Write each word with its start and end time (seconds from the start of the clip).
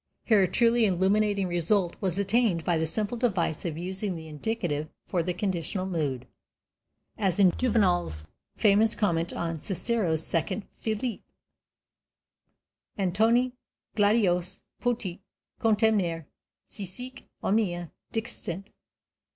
Here 0.23 0.41
a 0.41 0.47
truly 0.47 0.87
illuminating 0.87 1.47
result 1.47 1.95
was 2.01 2.17
attained 2.17 2.65
by 2.65 2.75
the 2.79 2.87
simple 2.87 3.17
device 3.19 3.65
of 3.65 3.77
using 3.77 4.15
the 4.15 4.27
indicative 4.27 4.89
for 5.05 5.21
the 5.21 5.31
conditional 5.35 5.85
mood 5.85 6.25
as 7.19 7.37
in 7.39 7.51
Juvenal's 7.55 8.25
famous 8.55 8.95
comment 8.95 9.31
on 9.31 9.59
Cicero's 9.59 10.25
second 10.25 10.63
Philippic: 10.71 11.19
Antoni 12.97 13.51
gladios 13.95 14.61
potuit 14.81 15.19
contemnere 15.59 16.25
si 16.65 16.87
sic 16.87 17.25
omnia 17.43 17.91
dixisset. 18.11 18.63